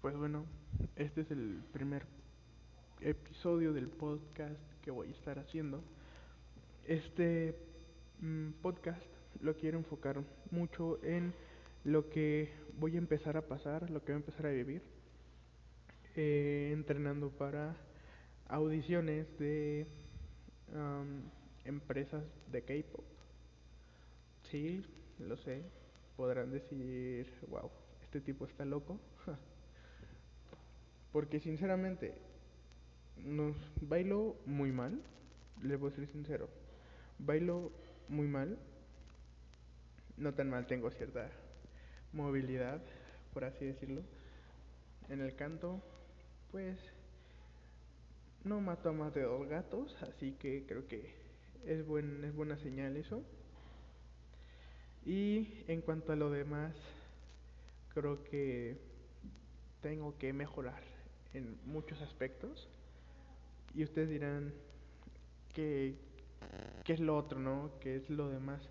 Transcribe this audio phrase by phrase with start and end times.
[0.00, 0.46] Pues bueno,
[0.96, 2.06] este es el primer
[3.02, 5.82] episodio del podcast que voy a estar haciendo.
[6.86, 7.54] Este
[8.20, 9.04] mm, podcast
[9.42, 11.34] lo quiero enfocar mucho en
[11.84, 14.80] lo que voy a empezar a pasar, lo que voy a empezar a vivir,
[16.16, 17.76] eh, entrenando para
[18.48, 19.86] audiciones de
[20.72, 21.20] um,
[21.66, 23.04] empresas de K-pop.
[24.44, 24.82] Sí,
[25.18, 25.62] lo sé.
[26.16, 27.70] Podrán decir, wow,
[28.02, 28.98] este tipo está loco.
[31.12, 32.14] Porque sinceramente,
[33.16, 35.00] nos bailo muy mal.
[35.62, 36.48] Les voy a ser sincero.
[37.18, 37.72] Bailo
[38.08, 38.58] muy mal.
[40.16, 41.30] No tan mal, tengo cierta
[42.12, 42.82] movilidad,
[43.32, 44.02] por así decirlo.
[45.08, 45.82] En el canto,
[46.52, 46.78] pues
[48.44, 51.14] no mato a más de dos gatos, así que creo que
[51.66, 53.22] es, buen, es buena señal eso.
[55.04, 56.74] Y en cuanto a lo demás,
[57.94, 58.76] creo que
[59.80, 60.89] tengo que mejorar
[61.34, 62.68] en muchos aspectos.
[63.74, 64.52] Y ustedes dirán,
[65.54, 65.96] ¿qué,
[66.84, 67.72] qué es lo otro, no?
[67.80, 68.62] ¿Qué es lo demás?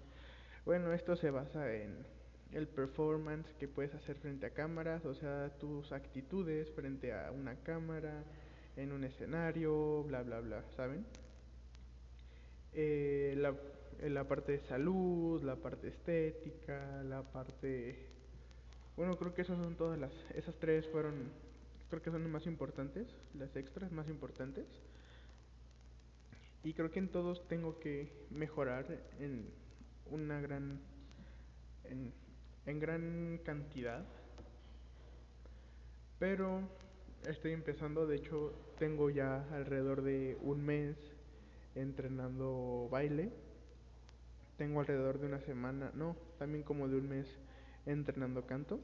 [0.66, 2.06] Bueno, esto se basa en
[2.52, 7.56] el performance que puedes hacer frente a cámaras, o sea, tus actitudes frente a una
[7.56, 8.24] cámara,
[8.76, 11.06] en un escenario, bla, bla, bla, ¿saben?
[12.73, 13.56] Eh, la,
[14.08, 18.08] la parte de salud, la parte estética, la parte...
[18.96, 20.12] Bueno, creo que esas son todas las...
[20.36, 21.32] Esas tres fueron
[21.90, 24.66] creo que son las más importantes, las extras más importantes.
[26.64, 28.86] Y creo que en todos tengo que mejorar
[29.20, 29.50] en
[30.12, 30.80] una gran,
[31.86, 32.14] en,
[32.66, 34.06] en gran cantidad.
[36.20, 36.67] Pero
[37.28, 40.98] estoy empezando, de hecho tengo ya alrededor de un mes
[41.76, 43.32] entrenando baile.
[44.58, 47.28] Tengo alrededor de una semana, no, también como de un mes
[47.86, 48.82] entrenando canto.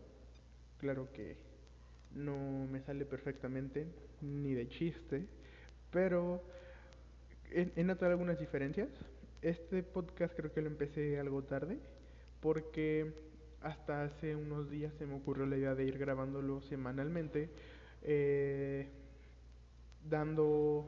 [0.80, 1.38] Claro que
[2.16, 3.85] no me sale perfectamente,
[4.21, 5.27] ni de chiste,
[5.91, 6.41] pero
[7.52, 8.89] he, notado algunas diferencias.
[9.42, 11.77] Este podcast creo que lo empecé algo tarde,
[12.39, 13.14] porque
[13.61, 17.49] hasta hace unos días se me ocurrió la idea de ir grabándolo semanalmente,
[18.02, 18.87] eh,
[20.09, 20.87] dando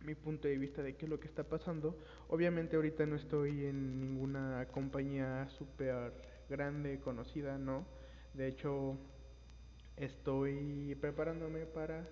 [0.00, 1.96] mi punto de vista de qué es lo que está pasando.
[2.28, 6.12] Obviamente ahorita no estoy en ninguna compañía súper
[6.48, 7.86] grande, conocida, ¿no?
[8.34, 8.98] De hecho,
[9.96, 12.08] Estoy preparándome para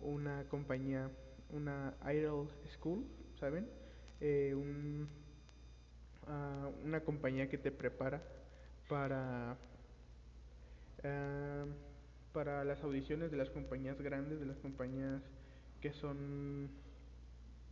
[0.00, 1.10] una compañía,
[1.50, 3.04] una Idol School,
[3.40, 3.68] ¿saben?
[4.20, 5.08] Eh, un,
[6.28, 8.22] uh, una compañía que te prepara
[8.88, 9.56] para,
[11.02, 15.20] uh, para las audiciones de las compañías grandes, de las compañías
[15.80, 16.70] que son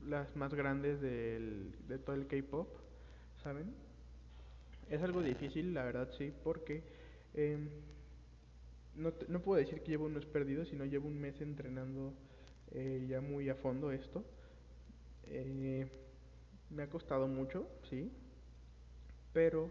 [0.04, 2.68] las más grandes del, de todo el K-Pop,
[3.42, 3.72] ¿saben?
[4.90, 6.82] Es algo difícil, la verdad, sí, porque...
[7.34, 7.58] Eh,
[8.97, 12.12] no, no puedo decir que llevo un mes perdido, sino llevo un mes entrenando
[12.72, 14.25] eh, ya muy a fondo esto.
[15.26, 15.86] Eh,
[16.70, 18.10] me ha costado mucho, sí,
[19.32, 19.70] pero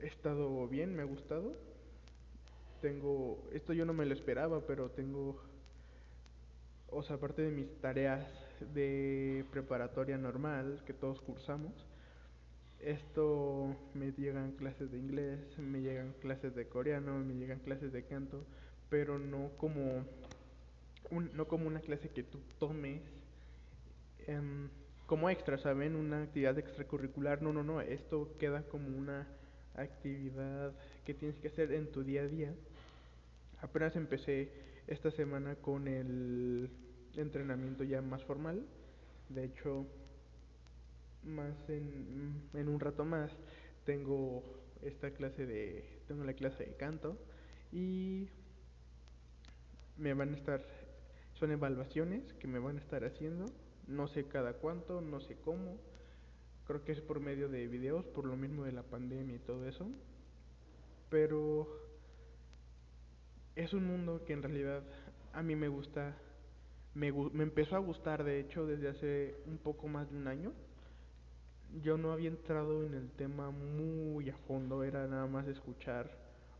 [0.00, 1.54] he estado bien, me ha gustado.
[2.80, 5.40] Tengo, esto yo no me lo esperaba, pero tengo,
[6.90, 8.24] o sea, aparte de mis tareas
[8.72, 11.72] de preparatoria normal que todos cursamos,
[12.80, 18.04] esto me llegan clases de inglés, me llegan clases de coreano, me llegan clases de
[18.04, 18.44] canto,
[18.88, 20.04] pero no como
[21.10, 23.02] un, no como una clase que tú tomes
[24.28, 24.68] um,
[25.06, 25.96] como extra, ¿saben?
[25.96, 27.42] Una actividad extracurricular.
[27.42, 27.80] No, no, no.
[27.80, 29.26] Esto queda como una
[29.74, 30.72] actividad
[31.06, 32.54] que tienes que hacer en tu día a día.
[33.62, 34.50] Apenas empecé
[34.86, 36.68] esta semana con el
[37.16, 38.66] entrenamiento ya más formal.
[39.30, 39.86] De hecho,
[41.24, 43.30] más en, en un rato más
[43.84, 44.42] tengo
[44.82, 47.16] esta clase de tengo la clase de canto
[47.72, 48.28] y
[49.96, 50.64] me van a estar
[51.34, 53.46] son evaluaciones que me van a estar haciendo
[53.86, 55.78] no sé cada cuánto no sé cómo
[56.66, 59.66] creo que es por medio de videos por lo mismo de la pandemia y todo
[59.66, 59.88] eso
[61.10, 61.66] pero
[63.56, 64.82] es un mundo que en realidad
[65.32, 66.16] a mí me gusta
[66.94, 70.52] me, me empezó a gustar de hecho desde hace un poco más de un año
[71.82, 76.10] yo no había entrado en el tema muy a fondo, era nada más escuchar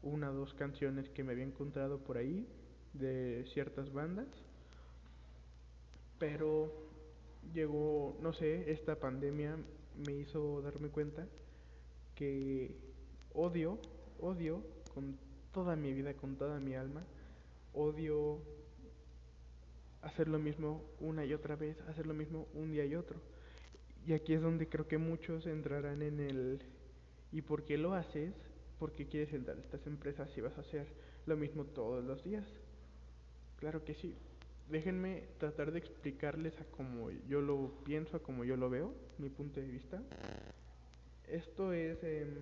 [0.02, 2.46] una o dos canciones que me había encontrado por ahí
[2.92, 4.28] de ciertas bandas.
[6.18, 6.72] Pero
[7.52, 9.56] llegó, no sé, esta pandemia
[10.06, 11.26] me hizo darme cuenta
[12.14, 12.76] que
[13.34, 13.78] odio,
[14.20, 14.62] odio
[14.94, 15.16] con
[15.52, 17.04] toda mi vida, con toda mi alma,
[17.72, 18.40] odio
[20.02, 23.20] hacer lo mismo una y otra vez, hacer lo mismo un día y otro.
[24.08, 26.62] Y aquí es donde creo que muchos entrarán en el
[27.30, 28.32] ¿y por qué lo haces?
[28.78, 30.86] ¿Por qué quieres entrar a estas empresas si vas a hacer
[31.26, 32.46] lo mismo todos los días?
[33.58, 34.16] Claro que sí.
[34.70, 39.28] Déjenme tratar de explicarles a cómo yo lo pienso, a cómo yo lo veo, mi
[39.28, 40.02] punto de vista.
[41.26, 42.40] Esto es, em,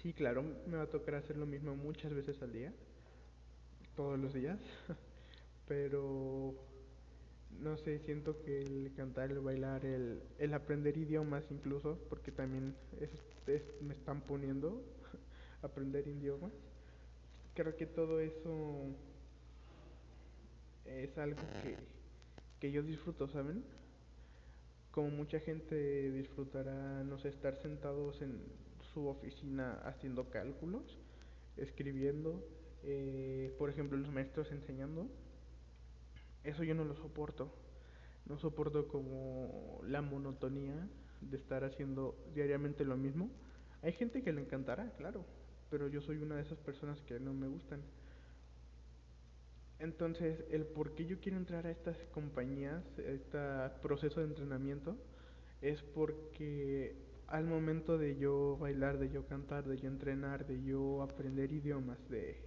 [0.00, 2.72] sí, claro, me va a tocar hacer lo mismo muchas veces al día,
[3.94, 4.58] todos los días,
[5.68, 6.69] pero
[7.58, 12.74] no sé, siento que el cantar, el bailar, el, el aprender idiomas incluso, porque también
[13.00, 14.82] es, me están poniendo
[15.62, 16.52] aprender idiomas,
[17.54, 18.86] creo que todo eso
[20.86, 21.76] es algo que,
[22.60, 23.64] que yo disfruto, ¿saben?
[24.90, 28.40] Como mucha gente disfrutará, no sé, estar sentados en
[28.92, 30.98] su oficina haciendo cálculos,
[31.56, 32.44] escribiendo,
[32.82, 35.06] eh, por ejemplo, los maestros enseñando,
[36.44, 37.52] eso yo no lo soporto.
[38.26, 40.88] No soporto como la monotonía
[41.20, 43.30] de estar haciendo diariamente lo mismo.
[43.82, 45.24] Hay gente que le encantará, claro,
[45.70, 47.80] pero yo soy una de esas personas que no me gustan.
[49.78, 53.38] Entonces, el por qué yo quiero entrar a estas compañías, este
[53.80, 54.96] proceso de entrenamiento,
[55.62, 56.94] es porque
[57.28, 61.98] al momento de yo bailar, de yo cantar, de yo entrenar, de yo aprender idiomas,
[62.10, 62.42] de,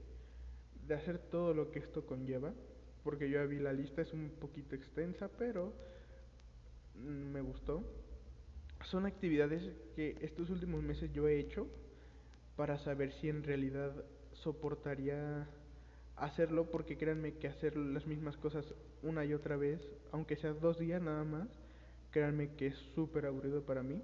[0.85, 2.53] de hacer todo lo que esto conlleva,
[3.03, 5.73] porque yo vi la lista, es un poquito extensa, pero
[6.95, 7.83] me gustó.
[8.85, 9.63] Son actividades
[9.95, 11.67] que estos últimos meses yo he hecho
[12.55, 13.93] para saber si en realidad
[14.33, 15.47] soportaría
[16.15, 18.65] hacerlo, porque créanme que hacer las mismas cosas
[19.01, 21.47] una y otra vez, aunque sea dos días nada más,
[22.11, 24.01] créanme que es súper aburrido para mí,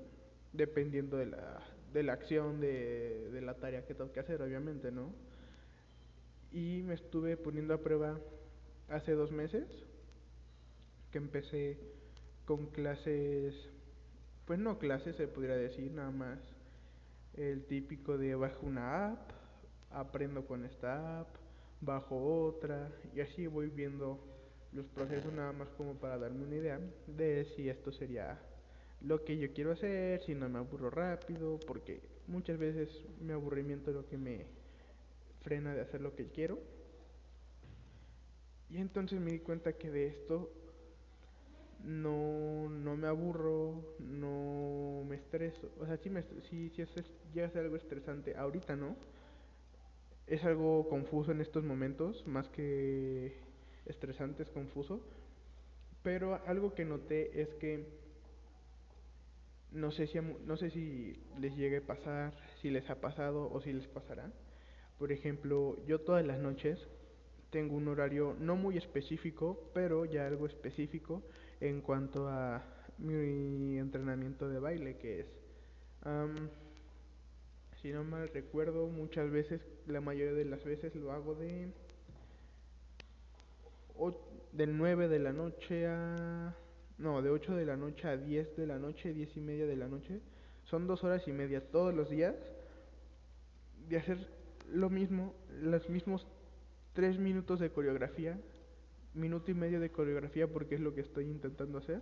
[0.54, 1.62] dependiendo de la,
[1.94, 5.14] de la acción, de, de la tarea que tengo que hacer, obviamente, ¿no?
[6.52, 8.20] Y me estuve poniendo a prueba
[8.90, 9.68] hace dos meses,
[11.12, 11.78] que empecé
[12.46, 13.56] con clases,
[14.46, 16.40] pues no clases se podría decir, nada más
[17.36, 19.32] el típico de bajo una app,
[19.92, 21.28] aprendo con esta app,
[21.82, 24.20] bajo otra y así voy viendo
[24.74, 28.40] los procesos nada más como para darme una idea de si esto sería
[29.02, 32.90] lo que yo quiero hacer, si no me aburro rápido, porque muchas veces
[33.22, 34.46] mi aburrimiento es lo que me
[35.42, 36.60] frena de hacer lo que quiero.
[38.70, 40.50] Y entonces me di cuenta que de esto
[41.84, 45.72] no, no me aburro, no me estreso.
[45.80, 48.36] O sea, sí, me, sí, sí es, es- llega a ser algo estresante.
[48.36, 48.96] Ahorita no.
[50.28, 53.34] Es algo confuso en estos momentos, más que
[53.86, 55.02] estresante, es confuso.
[56.04, 57.86] Pero algo que noté es que
[59.72, 63.62] no sé si, no sé si les llegue a pasar, si les ha pasado o
[63.62, 64.32] si les pasará.
[64.98, 66.88] Por ejemplo, yo todas las noches
[67.50, 71.24] tengo un horario no muy específico, pero ya algo específico
[71.60, 72.64] en cuanto a
[72.98, 75.28] mi entrenamiento de baile, que es,
[76.04, 76.36] am,
[77.82, 81.72] si no mal recuerdo, muchas veces, la mayoría de las veces lo hago de,
[84.52, 86.56] de 9 de la noche a...
[86.98, 89.78] No, de 8 de la noche a 10 de la noche, 10 y media de
[89.78, 90.20] la noche.
[90.66, 92.36] Son dos horas y media todos los días
[93.88, 94.28] de hacer
[94.70, 96.28] lo mismo, los mismos
[97.00, 98.38] tres minutos de coreografía,
[99.14, 102.02] minuto y medio de coreografía porque es lo que estoy intentando hacer,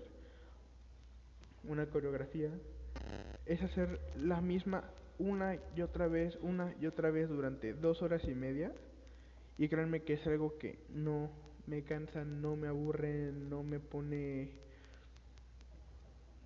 [1.66, 2.50] una coreografía,
[3.46, 4.90] es hacer la misma
[5.20, 8.74] una y otra vez, una y otra vez durante dos horas y media
[9.60, 11.30] y créanme que es algo que no
[11.68, 14.50] me cansa, no me aburre, no me pone,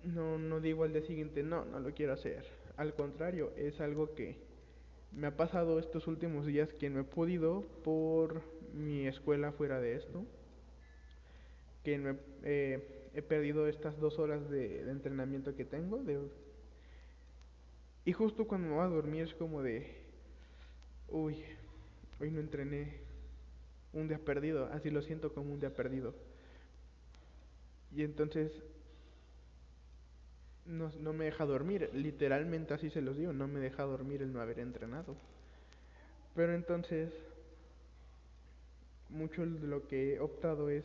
[0.04, 2.44] no, no digo al día siguiente, no, no lo quiero hacer.
[2.76, 4.51] Al contrario, es algo que
[5.14, 8.42] me ha pasado estos últimos días que no he podido por
[8.72, 10.24] mi escuela fuera de esto,
[11.84, 16.02] que eh, he perdido estas dos horas de, de entrenamiento que tengo.
[16.02, 16.18] De,
[18.04, 19.86] y justo cuando me voy a dormir es como de,
[21.08, 21.36] uy,
[22.20, 22.94] hoy no entrené,
[23.92, 26.14] un día perdido, así lo siento como un día perdido.
[27.94, 28.50] Y entonces
[30.66, 34.32] no, no me deja dormir, literalmente así se los digo, no me deja dormir el
[34.32, 35.16] no haber entrenado.
[36.34, 37.10] Pero entonces
[39.10, 40.84] mucho de lo que he optado es,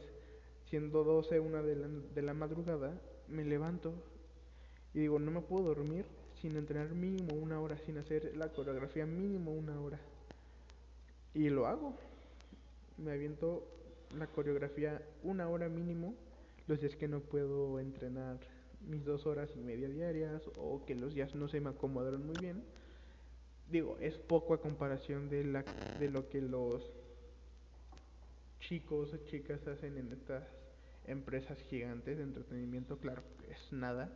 [0.70, 2.94] siendo 12, una de la, de la madrugada,
[3.28, 3.94] me levanto
[4.94, 6.06] y digo, no me puedo dormir
[6.42, 10.00] sin entrenar mínimo una hora, sin hacer la coreografía mínimo una hora.
[11.34, 11.96] Y lo hago.
[12.98, 13.64] Me aviento
[14.18, 16.16] la coreografía una hora mínimo
[16.68, 18.38] los días que no puedo entrenar
[18.88, 22.36] mis dos horas y media diarias o que los días no se me acomodaron muy
[22.40, 22.64] bien.
[23.70, 25.64] Digo, es poco a comparación de, la,
[26.00, 26.90] de lo que los
[28.60, 30.44] chicos o chicas hacen en estas
[31.06, 34.10] empresas gigantes de entretenimiento, claro, es nada,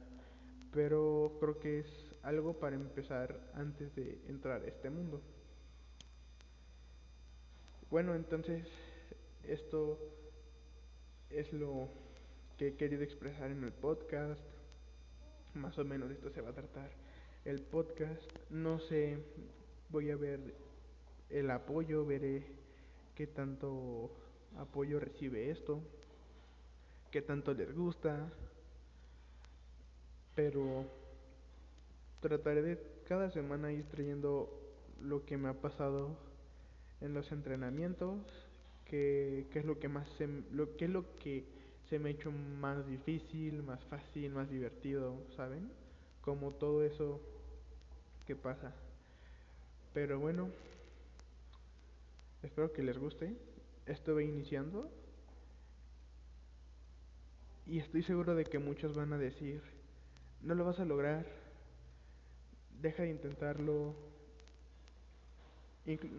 [0.73, 1.87] pero creo que es
[2.23, 5.21] algo para empezar antes de entrar a este mundo.
[7.89, 8.65] Bueno, entonces
[9.43, 9.99] esto
[11.29, 11.89] es lo
[12.57, 14.41] que he querido expresar en el podcast.
[15.53, 16.89] Más o menos de esto se va a tratar
[17.45, 18.21] el podcast.
[18.49, 19.17] No sé,
[19.89, 20.39] voy a ver
[21.29, 22.45] el apoyo, veré
[23.15, 24.11] qué tanto
[24.57, 25.81] apoyo recibe esto,
[27.09, 28.31] qué tanto les gusta,
[30.35, 30.85] pero
[32.19, 34.49] trataré de cada semana ir trayendo
[35.01, 36.17] lo que me ha pasado
[37.01, 38.19] en los entrenamientos,
[38.85, 41.43] qué, qué es lo que más se, lo, qué es lo que
[41.91, 45.69] se me ha hecho más difícil, más fácil, más divertido, ¿saben?
[46.21, 47.19] Como todo eso
[48.25, 48.71] que pasa.
[49.93, 50.47] Pero bueno,
[52.43, 53.35] espero que les guste.
[53.85, 54.89] Estuve iniciando
[57.67, 59.61] y estoy seguro de que muchos van a decir,
[60.43, 61.25] no lo vas a lograr,
[62.79, 63.95] deja de intentarlo.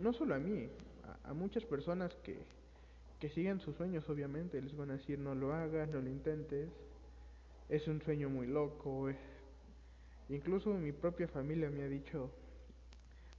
[0.02, 0.68] no solo a mí,
[1.24, 2.36] a, a muchas personas que,
[3.22, 6.68] que sigan sus sueños, obviamente, les van a decir no lo hagas, no lo intentes,
[7.68, 9.10] es un sueño muy loco.
[10.28, 12.32] Incluso mi propia familia me ha dicho,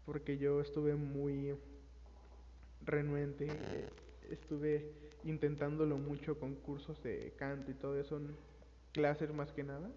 [0.05, 1.53] porque yo estuve muy
[2.85, 3.49] renuente,
[4.31, 4.89] estuve
[5.25, 8.21] intentándolo mucho con cursos de canto y todo eso,
[8.93, 9.91] clases más que nada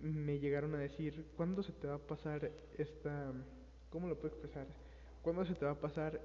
[0.00, 3.32] me llegaron a decir, ¿cuándo se te va a pasar esta,
[3.90, 4.68] ¿cómo lo puedo expresar?
[5.22, 6.20] ¿Cuándo se te va a pasar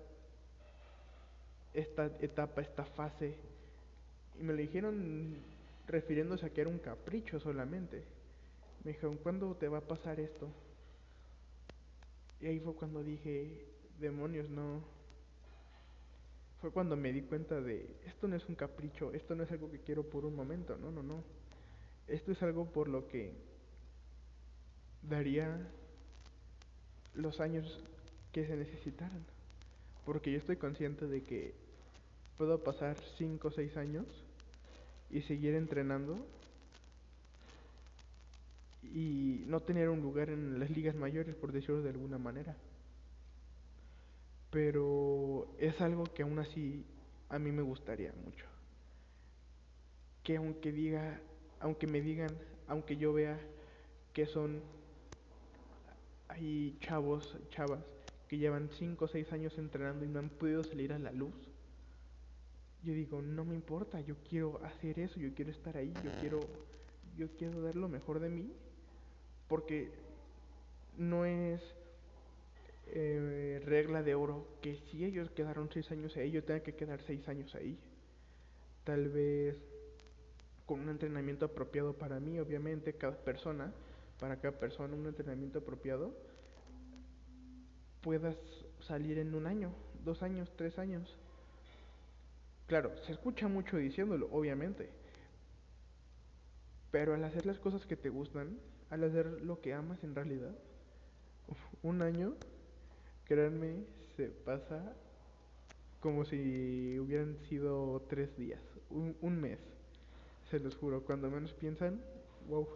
[1.73, 3.35] esta etapa, esta fase?
[4.39, 5.37] Y me lo dijeron
[5.87, 8.03] refiriéndose a que era un capricho solamente.
[8.83, 10.49] Me dijeron, ¿cuándo te va a pasar esto?
[12.41, 13.65] Y ahí fue cuando dije,
[13.99, 14.81] demonios, no.
[16.61, 19.71] Fue cuando me di cuenta de, esto no es un capricho, esto no es algo
[19.71, 21.23] que quiero por un momento, no, no, no.
[22.07, 23.33] Esto es algo por lo que
[25.01, 25.69] daría
[27.15, 27.79] los años
[28.31, 29.25] que se necesitaran.
[30.09, 31.53] Porque yo estoy consciente de que
[32.35, 34.07] puedo pasar 5 o 6 años
[35.11, 36.17] y seguir entrenando
[38.81, 42.55] y no tener un lugar en las ligas mayores, por decirlo de alguna manera.
[44.49, 46.83] Pero es algo que aún así
[47.29, 48.47] a mí me gustaría mucho.
[50.23, 51.21] Que aunque diga,
[51.59, 52.31] aunque me digan,
[52.67, 53.39] aunque yo vea
[54.11, 54.59] que son
[56.29, 57.83] hay chavos, chavas,
[58.29, 61.33] que llevan 5 o 6 años entrenando y no han podido salir a la luz.
[62.83, 66.39] Yo digo, no me importa, yo quiero hacer eso, yo quiero estar ahí, yo quiero,
[67.17, 68.53] yo quiero dar lo mejor de mí,
[69.49, 69.91] porque
[70.97, 71.59] no es
[72.87, 77.01] eh, regla de oro que si ellos quedaron 6 años ahí, yo tenga que quedar
[77.01, 77.77] 6 años ahí.
[78.85, 79.57] Tal vez
[80.65, 83.73] con un entrenamiento apropiado para mí, obviamente, cada persona
[84.19, 86.13] para cada persona un entrenamiento apropiado,
[88.01, 88.35] puedas
[88.81, 89.71] salir en un año,
[90.03, 91.17] dos años, tres años.
[92.67, 94.89] Claro, se escucha mucho diciéndolo, obviamente.
[96.91, 100.55] Pero al hacer las cosas que te gustan, al hacer lo que amas en realidad,
[101.81, 102.35] un año,
[103.25, 104.95] créanme, se pasa
[105.99, 109.59] como si hubieran sido tres días, un, un mes.
[110.49, 112.01] Se los juro, cuando menos piensan,
[112.47, 112.67] wow,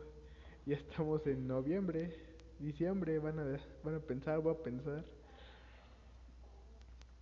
[0.66, 2.16] ya estamos en noviembre,
[2.60, 5.04] diciembre, van a, van a pensar, voy a pensar.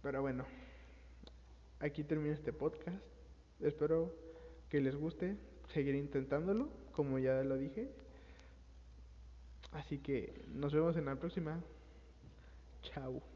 [0.01, 0.45] Pero bueno,
[1.79, 2.97] aquí termina este podcast.
[3.59, 4.13] Espero
[4.69, 5.37] que les guste.
[5.73, 7.89] Seguiré intentándolo, como ya lo dije.
[9.71, 11.61] Así que nos vemos en la próxima.
[12.81, 13.30] Chao.